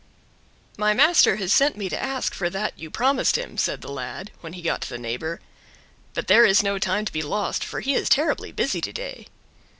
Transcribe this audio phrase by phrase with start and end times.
[0.79, 4.31] "My master has sent me to ask for that you promised him," said the lad,
[4.41, 5.41] when he got to the neighbor,
[6.15, 9.27] "but there is no time to be lost, for he is terribly busy to day."